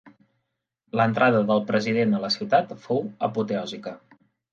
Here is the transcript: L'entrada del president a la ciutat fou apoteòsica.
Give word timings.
L'entrada 0.99 1.41
del 1.51 1.61
president 1.67 2.15
a 2.15 2.21
la 2.23 2.31
ciutat 2.37 2.73
fou 2.87 3.03
apoteòsica. 3.29 3.95